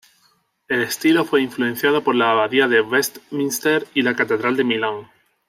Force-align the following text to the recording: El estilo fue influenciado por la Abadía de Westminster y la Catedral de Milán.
El 0.67 0.81
estilo 0.81 1.25
fue 1.25 1.43
influenciado 1.43 2.03
por 2.03 2.15
la 2.15 2.31
Abadía 2.31 2.67
de 2.67 2.81
Westminster 2.81 3.85
y 3.93 4.01
la 4.01 4.15
Catedral 4.15 4.57
de 4.57 4.63
Milán. 4.63 5.11